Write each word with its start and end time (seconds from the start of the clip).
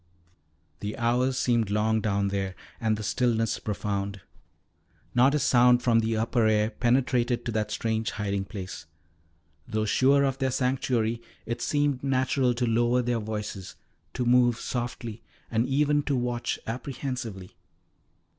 The 0.79 0.97
hours 0.97 1.37
seemed 1.37 1.69
long 1.69 2.01
down 2.01 2.29
there 2.29 2.55
and 2.79 2.97
the 2.97 3.03
stillness 3.03 3.59
profound. 3.59 4.19
Not 5.13 5.35
a 5.35 5.37
sound 5.37 5.83
from 5.83 5.99
the 5.99 6.17
upper 6.17 6.47
air 6.47 6.71
penetrated 6.71 7.45
to 7.45 7.51
that 7.51 7.69
strange 7.69 8.09
hiding 8.09 8.45
place. 8.45 8.87
Though 9.67 9.85
sure 9.85 10.23
of 10.23 10.39
their 10.39 10.49
sanctuary, 10.49 11.21
it 11.45 11.61
seemed 11.61 12.03
natural 12.03 12.55
to 12.55 12.65
lower 12.65 13.03
their 13.03 13.19
voices, 13.19 13.75
to 14.15 14.25
move 14.25 14.59
softly, 14.59 15.21
and 15.51 15.67
even 15.67 16.01
to 16.01 16.15
watch 16.15 16.57
apprehensively. 16.65 17.55